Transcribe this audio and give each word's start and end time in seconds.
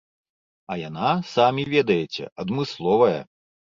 А 0.75 0.77
яна, 0.83 1.11
самі 1.33 1.63
ведаеце, 1.75 2.23
адмысловая. 2.45 3.19